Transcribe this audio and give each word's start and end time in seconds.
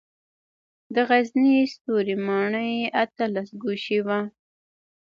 د 0.93 0.95
غزني 1.09 1.55
ستوري 1.73 2.15
ماڼۍ 2.27 2.73
اتلس 3.03 3.49
ګوشې 3.63 3.99
وه 4.05 4.19